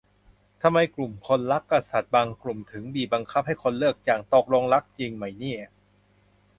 [0.61, 5.61] ทำไมกลุ่มคนรักกษัตริย์บางกลุ่มถึงบีบบังคับให้คนเลือกจัง ตกลงรักจริงไหมเนี่ย